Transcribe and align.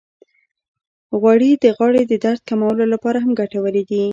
غوړې 1.19 1.51
د 1.63 1.65
غاړې 1.77 2.03
د 2.07 2.13
درد 2.23 2.41
کمولو 2.49 2.83
لپاره 2.93 3.17
هم 3.23 3.31
ګټورې 3.41 3.83
دي. 3.89 4.03